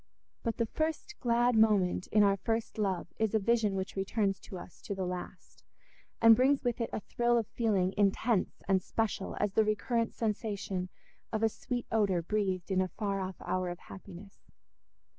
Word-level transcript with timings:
But 0.41 0.57
the 0.57 0.65
first 0.65 1.13
glad 1.19 1.55
moment 1.55 2.07
in 2.07 2.23
our 2.23 2.35
first 2.37 2.79
love 2.79 3.13
is 3.19 3.35
a 3.35 3.39
vision 3.39 3.75
which 3.75 3.95
returns 3.95 4.39
to 4.39 4.57
us 4.57 4.81
to 4.81 4.95
the 4.95 5.05
last, 5.05 5.63
and 6.19 6.35
brings 6.35 6.63
with 6.63 6.81
it 6.81 6.89
a 6.91 7.01
thrill 7.01 7.37
of 7.37 7.45
feeling 7.49 7.93
intense 7.95 8.63
and 8.67 8.81
special 8.81 9.37
as 9.39 9.53
the 9.53 9.63
recurrent 9.63 10.15
sensation 10.15 10.89
of 11.31 11.43
a 11.43 11.49
sweet 11.49 11.85
odour 11.91 12.23
breathed 12.23 12.71
in 12.71 12.81
a 12.81 12.87
far 12.87 13.19
off 13.19 13.35
hour 13.41 13.69
of 13.69 13.77
happiness. 13.77 14.49